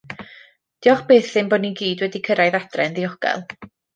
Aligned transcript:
Diolch 0.85 1.03
byth 1.11 1.35
ein 1.41 1.51
bod 1.51 1.61
ni 1.65 1.71
i 1.73 1.77
gyd 1.83 2.03
wedi 2.05 2.23
cyrraedd 2.29 2.59
adre'n 2.63 2.97
ddiogel. 2.99 3.47